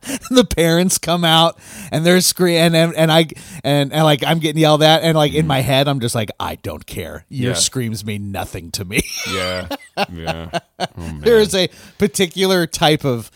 [0.32, 1.60] the parents come out
[1.92, 3.28] and they're screaming and, and I
[3.64, 5.50] and, and like I'm getting yelled at and like in mm.
[5.50, 7.26] my head I'm just like I don't care.
[7.30, 7.58] Your Yeah.
[7.58, 9.02] screams mean nothing to me.
[9.32, 9.68] yeah.
[10.12, 10.60] Yeah.
[10.80, 13.30] Oh, there is a particular type of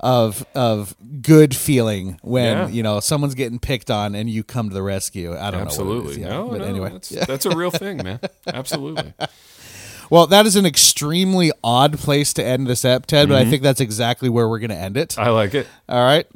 [0.00, 2.68] of of good feeling when Yeah.
[2.68, 5.36] you know someone's getting picked on and you come to the rescue.
[5.36, 5.66] I don't know.
[5.66, 6.20] Absolutely.
[6.22, 6.28] yeah.
[6.30, 8.18] No, but no, anyway, that's, that's a real thing, man.
[8.46, 9.12] Absolutely.
[10.10, 13.28] well, that is an extremely odd place to end this ep, Ted.
[13.28, 13.46] But Mm-hmm.
[13.46, 15.18] I think that's exactly where we're going to end it.
[15.18, 15.66] I like it.
[15.88, 16.26] All right.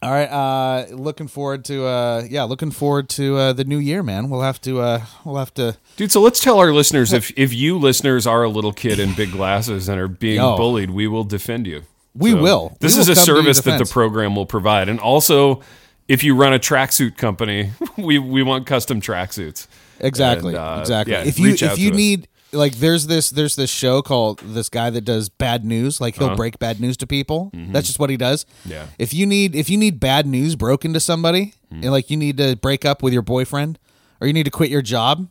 [0.00, 0.26] All right.
[0.30, 4.30] Uh, looking forward to uh, yeah, looking forward to uh, the new year, man.
[4.30, 7.52] We'll have to uh, we'll have to Dude, so let's tell our listeners if if
[7.52, 10.56] you listeners are a little kid in big glasses and are being Yo.
[10.56, 11.82] bullied, we will defend you.
[12.18, 12.76] We will.
[12.80, 15.00] This We is will a come to your service that the program will provide, and
[15.00, 15.62] also
[16.08, 19.66] if you run a tracksuit company, we we want custom tracksuits.
[20.00, 21.12] exactly And, uh, exactly.
[21.14, 21.96] yeah, if you if you to us.
[21.96, 26.16] need like there's this there's this show called this guy that does bad news like
[26.16, 28.62] he'll break bad news to people that's just what he does Uh-huh.
[28.62, 28.70] Mm-hmm.
[28.72, 28.86] Yeah.
[28.98, 31.82] if you need if you need bad news broken to somebody Hmm.
[31.82, 33.78] and like you need to break up with your boyfriend
[34.18, 35.28] or you need to quit your job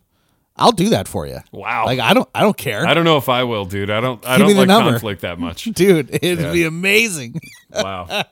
[0.58, 1.86] i'll do that for you Wow.
[1.86, 3.89] like i don't i don't care I don't know if I will, dude.
[3.89, 4.26] I don't.
[4.26, 4.91] I Give don't like number.
[4.91, 5.64] conflict that much.
[5.74, 7.39] dude it'd be amazing
[7.74, 8.24] Wow.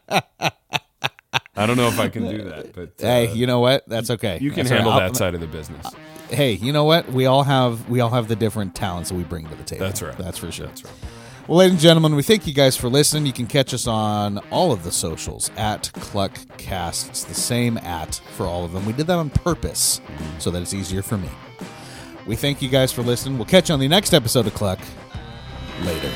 [1.57, 4.09] I don't know if I can do that, but uh, hey you know what that's
[4.11, 5.85] okay you can That's handle I'll- that side of the business.
[6.29, 9.23] hey you know what we all have we all have the different talents that we
[9.23, 10.17] bring to the table That's right.
[10.17, 10.93] that's for sure That's right.
[11.47, 13.27] Well, ladies and gentlemen, we thank you guys for listening.
[13.27, 17.07] You can catch us on all of the socials at Kluckcast.
[17.09, 18.83] It's the same at for all of them.
[18.87, 20.01] We did that on purpose
[20.39, 21.29] so that it's easier for me.
[22.25, 23.37] We thank you guys for listening.
[23.37, 24.79] We'll catch you on the next episode of Kluck
[25.83, 26.11] later.